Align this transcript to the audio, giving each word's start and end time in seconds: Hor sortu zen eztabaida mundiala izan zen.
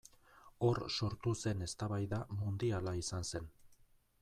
Hor 0.67 0.79
sortu 0.93 1.33
zen 1.43 1.61
eztabaida 1.67 2.21
mundiala 2.41 2.97
izan 3.05 3.31
zen. 3.35 3.49